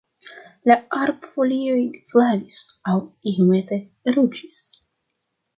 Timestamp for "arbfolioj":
0.99-1.83